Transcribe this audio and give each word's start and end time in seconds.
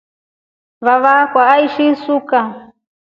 Vavakwa 0.85 1.43
eshi 1.63 1.83
isuka. 1.91 2.39